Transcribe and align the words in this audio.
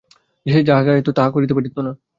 সে 0.45 0.59
যাহা 0.63 0.81
চাহিত 0.87 1.07
তাহাতে 1.09 1.11
তিনি 1.11 1.27
না 1.27 1.33
করিতে 1.35 1.53
পারিতেন 1.53 1.83
না। 1.87 1.93